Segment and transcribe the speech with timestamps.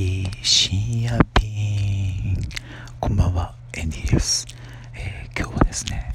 [0.00, 2.34] ディ深夜便
[3.00, 4.46] こんばんはエンディです、
[4.94, 6.14] えー、今日はですね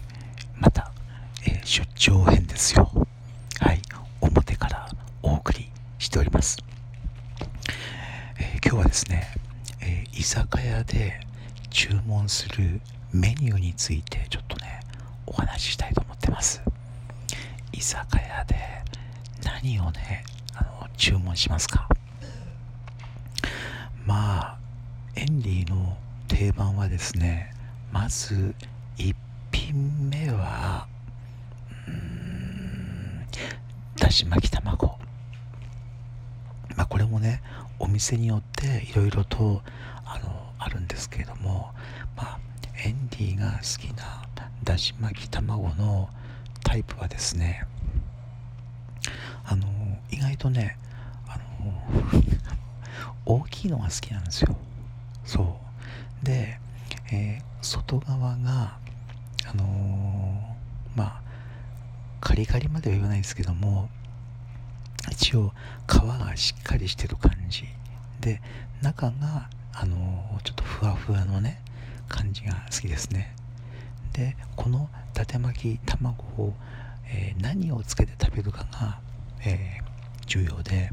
[0.57, 0.91] また、
[1.45, 2.89] えー、出張編ですよ。
[3.59, 3.79] はい
[4.21, 4.89] 表から
[5.21, 5.69] お送り
[5.99, 6.57] しております、
[8.39, 9.27] えー、今日はですね、
[9.81, 11.19] え居酒屋で
[11.69, 12.81] 注文する
[13.13, 14.79] メニューについてちょっとね
[15.27, 16.59] お話ししたいと思ってます。
[17.71, 18.55] 居酒屋で
[19.43, 20.23] 何をね
[20.55, 21.87] あの注文しますか？
[24.05, 24.57] まあ
[25.15, 27.53] エンリーの定番はですね
[27.91, 28.53] まず
[28.97, 29.15] 1
[29.51, 30.87] 品目は
[31.87, 33.25] うん
[33.97, 34.97] だし巻き卵。
[36.75, 37.41] まあこれもね
[37.79, 39.61] お店によっていろいろと
[40.05, 41.71] あのあるんですけれども
[42.15, 42.39] まあ
[42.83, 44.25] エンディが好きな
[44.63, 46.09] だし巻き卵の
[46.63, 47.65] タイプはですね
[49.45, 49.67] あの
[50.11, 50.77] 意外とね
[51.27, 52.34] あの
[53.65, 54.55] いのが好きなんですよ。
[55.23, 55.57] そ
[56.21, 56.25] う。
[56.25, 56.59] で、
[57.11, 58.77] えー、外側が
[59.47, 61.21] あのー、まあ
[62.19, 63.89] カリカリまでは言わないですけども
[65.11, 65.53] 一応
[65.87, 67.65] 皮がしっかりしてる感じ。
[68.21, 68.41] で
[68.81, 71.61] 中があのー、ちょっとふわふわのね
[72.07, 73.35] 感じが好きですね。
[74.13, 76.53] でこの伊達巻き卵を、
[77.07, 78.99] えー、何をつけて食べるかが、
[79.45, 80.91] えー、重要で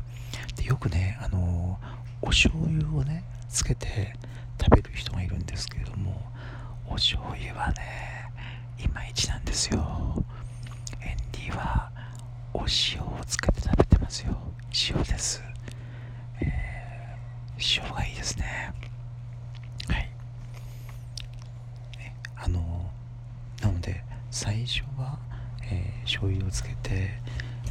[0.57, 1.79] でよくねあの
[2.23, 4.15] お醤油をねつけて
[4.61, 6.23] 食べる人がいるんですけれども
[6.89, 8.31] お醤油はね
[8.83, 10.25] いまいちなんですよ。
[11.01, 11.91] エンディは
[12.55, 14.37] お塩をつけて食べてますよ。
[14.91, 15.43] 塩です、
[16.41, 18.73] えー、塩がいいですね。
[19.89, 20.11] はい。
[22.37, 22.91] あの
[23.61, 25.19] なので最初は、
[25.71, 27.21] えー、醤油をつけて、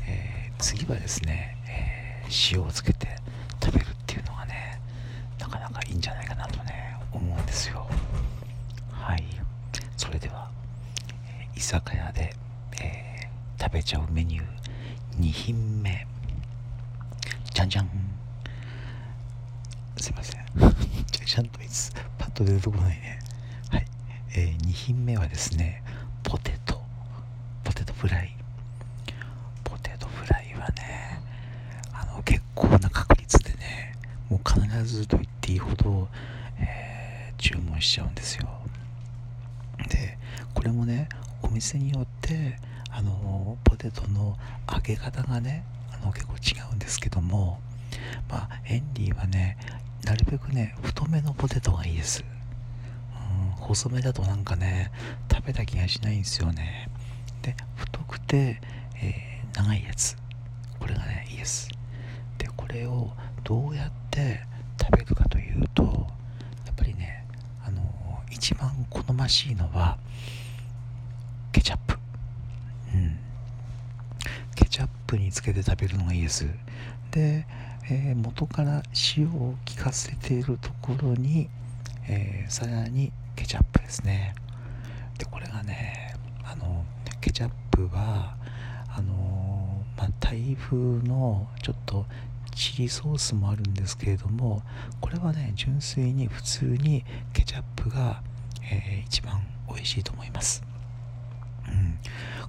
[0.08, 3.08] えー、次はですね、えー、塩をつけて
[11.72, 12.34] 酒屋で、
[12.84, 14.46] えー、食べちゃうメニュー
[15.22, 16.06] 2品目。
[17.54, 17.90] じゃんじゃん
[19.96, 20.44] すいません。
[21.26, 23.20] ちゃんといつパッと出てこないね。
[23.70, 23.86] はい、
[24.36, 25.82] えー、2品目はですね
[26.24, 26.82] ポテト。
[27.64, 28.36] ポテトフライ。
[29.64, 31.22] ポテトフライはね
[31.94, 33.96] あの結構な確率でね
[34.28, 36.10] もう必ずと言っていいほど、
[36.60, 38.50] えー、注文しちゃうんですよ。
[39.88, 40.18] で
[40.54, 41.08] これもね
[41.52, 42.58] 店によって
[42.90, 44.38] あのポテトの
[44.72, 47.60] 揚げ方がねあの結構違うんですけども
[48.30, 49.58] まあエンディはね
[50.04, 52.24] なるべくね太めのポテトがいいです。
[52.24, 54.92] うん細めだとなんかね
[55.32, 56.90] 食べた気がしないんですよね。
[57.44, 58.60] で太くて、
[59.02, 60.18] えー、長いやつ。
[60.82, 61.70] これがねいいです
[62.40, 63.12] でこれを
[63.44, 64.42] どうやって
[64.82, 65.84] 食べるかというと
[66.66, 67.26] やっぱりね
[67.64, 67.82] あの
[68.32, 70.00] 一番好ましいのは
[71.62, 71.96] ケチャップ。
[72.96, 73.20] うん。
[74.56, 76.48] ケチャップにつけて食べるのがいいです。
[77.12, 77.46] で、
[77.88, 78.82] えー、元から
[79.16, 81.50] 塩を効かせているところに、
[82.08, 84.34] えー、さらにケチャップですね。
[85.20, 86.84] でこれがねあの
[87.22, 88.36] ケチャップは
[88.90, 92.08] あのまあ、タイ風のちょっと
[92.56, 94.64] チリソースもあるんですけれども
[95.00, 98.24] これはね純粋に普通にケチャップが、
[98.64, 100.64] えー、一番美味しいと思います、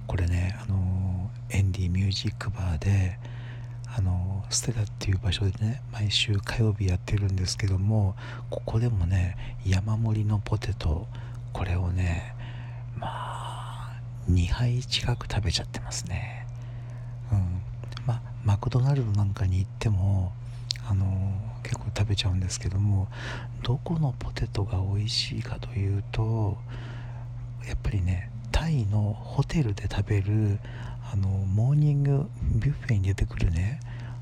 [0.07, 3.17] これねあのエンディミュージックバーで
[3.95, 8.15] あのステラっていう場所でね毎週火曜日やってるんですけども
[8.49, 11.07] ここでもね山盛りのポテト
[11.51, 12.35] これをね
[12.97, 16.47] まあ2杯近く食べちゃってますね。
[17.31, 17.61] うん。
[18.05, 20.31] まあマクドナルドなんかに行っても
[20.89, 21.33] あの
[21.63, 23.07] 結構食べちゃうんですけども
[23.63, 26.57] どこのポテトが美味しいかというと
[27.67, 28.29] やっぱりね
[28.63, 30.57] タイのホテルで食べる
[31.11, 32.29] あのモーニング
[32.61, 33.81] ビュッフェに出てくるね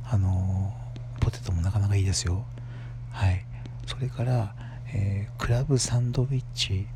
[0.10, 0.74] あの
[1.20, 2.44] ポテトもなかなかいいですよ。
[3.12, 3.46] はい。
[3.86, 4.56] それから、
[4.96, 6.88] えー、クラブサンドウィッチ。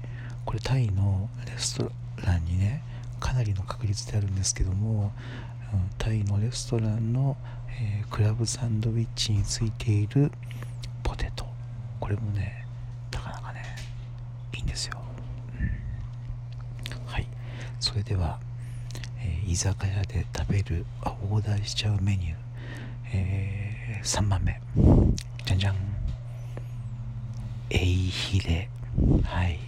[0.44, 1.92] これタイのレスト
[2.26, 2.82] ランにね
[3.20, 5.12] かなりの確率であるんですけども、
[5.72, 7.38] うん、タイのレストランの、
[7.80, 10.32] えー、クラブサンドウィッチについている
[11.04, 11.46] ポテト。
[12.00, 12.66] これもね
[13.12, 13.64] なかなかね
[14.56, 15.00] いいんですよ、
[17.80, 18.40] それでは、
[19.20, 22.36] えー、居酒屋で食べるあオーダーしちゃうメニュー、
[23.14, 24.60] えー、3番目。
[25.46, 25.76] じゃんじゃん。
[27.70, 28.70] エイヒレ。
[29.24, 29.60] はい。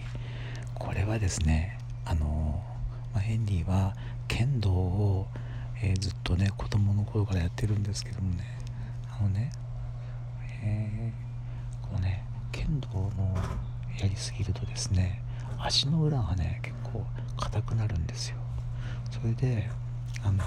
[0.74, 2.62] これはですねあの
[3.12, 3.94] まあ、ヘンリーは
[4.26, 5.26] 剣道を、
[5.82, 8.44] えー、ずっとね子供の頃からやってるんですけどもね。
[9.18, 9.50] あのね、
[10.62, 11.18] えー、
[14.00, 15.22] やりすぎるとですね
[15.60, 17.04] 足の裏がね結構
[17.36, 18.36] 硬くなるんですよ。
[19.10, 19.68] それで
[20.22, 20.44] あの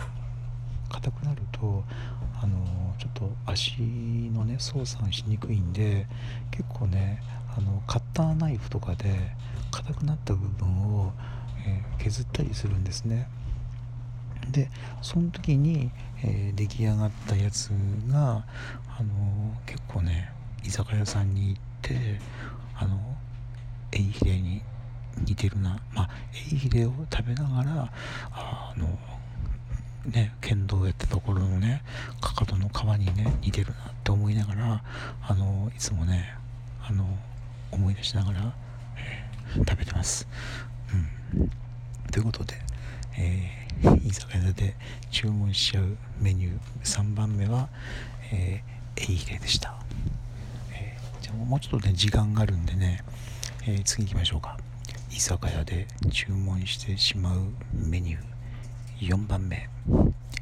[0.90, 1.84] 硬くなると
[2.42, 3.81] あのちょっと足
[4.34, 6.08] のね操作しにくいんで
[6.52, 7.22] 結構ね
[7.58, 9.31] あのカッターナイフとかで
[9.72, 11.13] 硬くなった部分を、
[11.66, 13.28] えー、削ったりするんですね。
[14.52, 14.69] で
[15.02, 15.92] その時に、
[16.24, 17.69] えー、出来上がったやつ
[18.10, 18.46] が
[18.98, 20.31] あの結構ね
[20.63, 22.19] 居酒屋さんに行って
[22.75, 22.98] あの
[23.92, 24.62] エイヒレに
[25.18, 27.94] 似てるなまあエイヒレを食べながら
[28.31, 28.88] あの
[30.06, 31.84] ね剣道やったところのね
[32.19, 34.84] かかとの皮にね似てるなって思いながら
[35.28, 36.36] あのいつもね
[36.84, 37.06] あの
[37.72, 38.54] 思い出しながら、
[38.98, 40.28] えー、食べてます。
[41.34, 41.50] うん、
[42.12, 42.56] ということで、
[43.18, 44.75] えー、 居酒屋で
[45.10, 47.69] 注文しちゃうメニュー3番目は、
[48.31, 49.75] えー、エイヒレでした。
[50.74, 53.04] えー、じゃあもうちょっとね時間があるんでね、
[53.63, 54.58] えー、次行きましょうか。
[55.13, 57.42] 居酒屋で注文してしまう
[57.74, 59.10] メニュー。
[59.10, 59.69] 4番目。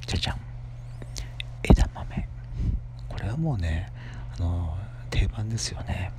[0.06, 0.40] じゃじゃん
[1.64, 2.28] 枝豆。
[3.08, 3.92] これはもうね
[4.38, 4.78] あの
[5.10, 6.12] 定番ですよね。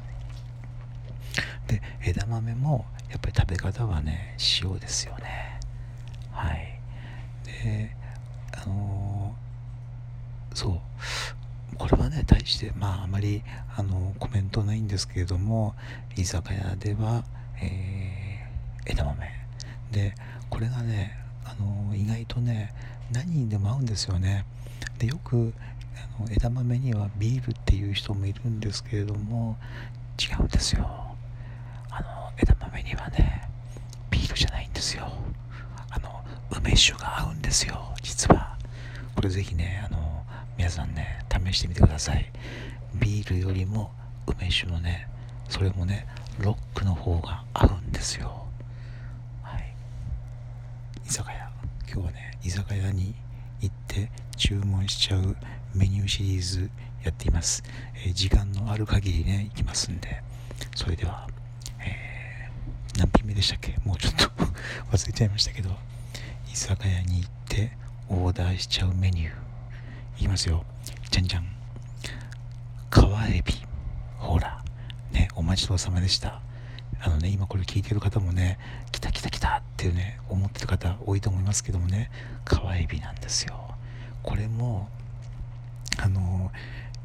[1.69, 5.61] で枝豆もやっぱり食べ方はね塩ですよね。
[6.33, 6.81] はい。
[7.45, 7.95] で
[8.61, 9.35] あの
[10.55, 11.77] そう。
[11.79, 13.43] これはね対してまああまり
[13.77, 15.75] あのコメントないんですけれども
[16.17, 17.25] 居酒屋では、
[17.63, 17.90] えー
[18.87, 19.31] 枝豆。
[19.93, 20.15] で
[20.49, 22.73] これがねあの意外とね
[23.13, 24.45] 何にでも合うんですよね。
[24.99, 25.53] でよく
[26.19, 29.57] あの枝豆にはビールっていう人もいるんですけれども
[30.21, 31.17] 違うんですよ。
[31.91, 33.49] あの枝豆にはね
[34.11, 35.13] ビールじゃないんですよ。
[35.91, 36.23] あの
[36.57, 38.57] 梅酒が合うんですよ実は。
[39.15, 40.25] これぜひねあの
[40.57, 42.31] 皆さんね試してみてください。
[42.95, 43.93] ビールよりも
[44.27, 45.09] 梅酒のね
[45.49, 46.07] それもね
[46.39, 48.47] ロックの方が合うんですよ。
[51.11, 51.51] 酒屋。
[51.93, 53.15] 今日はね居酒屋に
[53.61, 55.37] 行って注文しちゃう
[55.75, 56.71] メニューシリーズ
[57.03, 57.63] やっています、
[58.07, 60.23] えー、時間のある限りね行きますんで。
[60.77, 61.27] それでは、
[61.81, 63.77] えー、何品目でしたっけ？
[63.85, 64.29] もうちょっと
[64.97, 65.77] 忘れちゃいましたけど。
[66.53, 67.73] 居酒屋に行って
[68.09, 69.33] オーダーしちゃうメニュー。
[70.17, 70.65] いきますよ。
[71.11, 71.47] じゃんじゃん
[72.89, 73.55] 川エビ。
[74.19, 74.63] ほら。
[75.13, 76.41] ねお待ちどうさまでした。
[77.03, 78.59] あのね今これ聞いてる方もね
[78.93, 82.11] 来た来た来たっていうね思ってる方多いと思いますけどもね
[82.45, 83.75] 川エビなんですよ。
[84.23, 84.89] これも
[85.99, 86.51] あの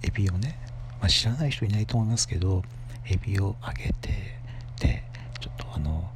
[0.04, 0.60] エビをね、
[1.00, 2.64] まあ、知らない人いないと思いますけど
[3.10, 4.38] エビを揚げて
[4.80, 5.04] で
[5.40, 6.10] ちょっとあの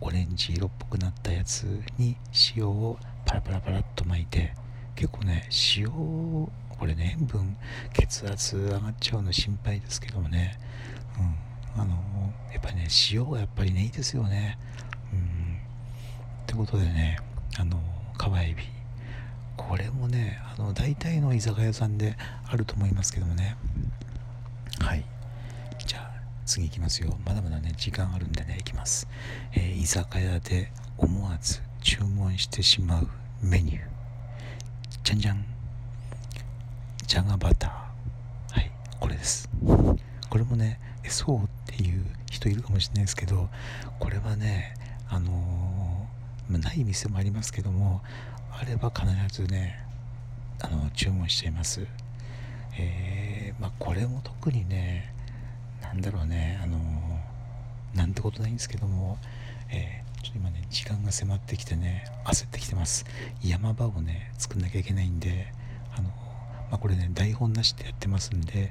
[0.00, 1.64] オレンジ色っぽくなったやつ
[1.98, 2.16] に
[2.56, 4.52] 塩をパラパラパラっと巻いて
[4.96, 6.50] 結構ね塩こ
[6.82, 7.56] れね塩分
[7.92, 10.58] 血圧上がっちゃうの心配ですけどもね。
[11.18, 11.51] うん。
[11.76, 11.94] あの
[12.52, 14.58] やっぱりね塩がやっぱりねいいですよね。
[15.12, 15.18] うん。
[15.18, 17.18] ってことでね
[17.58, 17.80] あの
[18.16, 18.64] 川エビ。
[19.56, 22.16] これもねあの大体の居酒屋さんで
[22.46, 23.56] あると思いますけどもね。
[24.80, 25.04] はい。
[25.86, 26.10] じゃあ
[26.44, 27.16] 次行きますよ。
[27.24, 29.06] まだまだね時間あるんでね行きます、
[29.52, 33.08] えー、居酒屋で思わず注文してしまう
[33.42, 33.78] メニュー。
[35.04, 35.44] じゃんじゃん。
[37.06, 38.54] じゃがバター。
[38.54, 38.70] はい
[39.00, 39.48] これです。
[40.28, 43.48] これもねそうっていう人いるかもしれないですけど
[43.98, 44.74] これはね
[45.08, 48.02] あのー、ない店もありますけども
[48.50, 49.78] あれば必ずね
[50.60, 51.86] あの注文しちゃいます。
[52.78, 55.12] えー、まあこれも特にね
[55.82, 59.18] なんだろうねあのー、なんてことないんですけども、
[59.70, 63.04] えー、ちょっと今ね時間が迫ってきてね焦ってきてます。
[63.42, 65.52] 山場をね作んなきゃいけないんで
[65.96, 66.08] あの
[66.70, 68.70] まあ、これね台本なしでやってますんで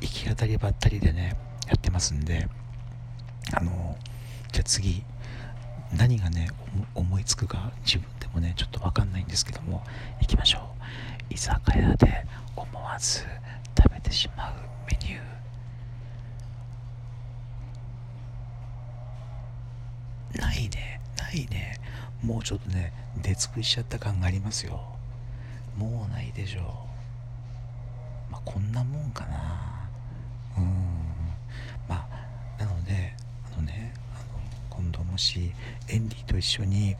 [0.00, 2.48] 行き当たりばったりでねやってますんで
[3.52, 3.96] あの
[4.52, 5.02] じゃあ次
[5.96, 6.48] 何がね
[6.94, 9.82] 思いつくか自分でもねちょっと分かんないんですけども
[10.20, 10.62] 行きましょう。
[11.30, 13.24] 居酒屋で思わず
[13.76, 14.54] 食べてしまう
[14.90, 20.40] メニュー。
[20.40, 21.78] ないねないね。
[22.22, 22.92] もうちょっとね
[23.22, 24.82] 出尽くしちゃった感がありますよ。
[25.76, 26.60] もうないでしょ
[28.28, 28.32] う。
[28.32, 29.88] まあこんなもんかな。
[30.58, 30.83] うん。
[31.88, 32.06] ま
[32.58, 33.14] あなので
[33.52, 34.18] あのねあ
[34.74, 35.52] の今度もし
[35.88, 36.96] エンディと一緒に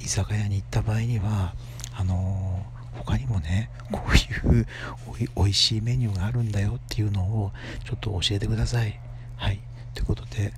[0.00, 1.54] 居酒屋に行った場合には
[1.94, 4.00] あの他にもねこ
[4.44, 7.52] ういうおいしいメニューがあるんだよっていうのを
[7.84, 8.98] ちょっと教えてください。
[9.36, 9.60] はい。
[9.94, 10.52] ということで、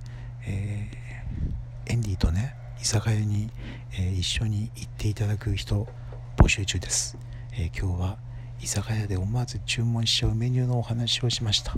[0.46, 3.50] えー、エンディとね居酒屋に、
[3.92, 5.86] えー、一緒に行っていただく人
[6.36, 7.18] 募集中です、
[7.52, 8.18] えー、今日は
[8.60, 11.74] 居酒屋で思わず注文しちゃうメニューのお話をしました。